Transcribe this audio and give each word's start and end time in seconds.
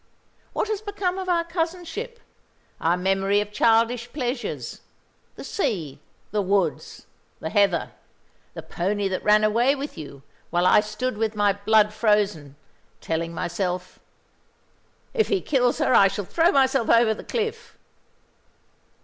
What 0.53 0.67
has 0.67 0.81
become 0.81 1.19
of 1.19 1.29
our 1.29 1.43
cousinship; 1.43 2.19
our 2.79 2.97
memory 2.97 3.39
of 3.39 3.51
childish 3.51 4.11
pleasures, 4.11 4.81
the 5.35 5.43
sea, 5.43 5.99
the 6.31 6.41
woods, 6.41 7.05
the 7.39 7.51
heather; 7.51 7.91
the 8.55 8.63
pony 8.63 9.07
that 9.09 9.23
ran 9.23 9.43
away 9.43 9.75
with 9.75 9.99
you, 9.99 10.23
while 10.49 10.65
I 10.65 10.79
stood 10.79 11.17
with 11.19 11.35
my 11.35 11.53
blood 11.53 11.93
frozen, 11.93 12.55
telling 12.99 13.31
myself, 13.31 13.99
'If 15.13 15.27
he 15.27 15.39
kills 15.39 15.77
her 15.77 15.93
I 15.93 16.07
shall 16.07 16.25
throw 16.25 16.51
myself 16.51 16.89
over 16.89 17.13
the 17.13 17.23
cliff'? 17.23 17.77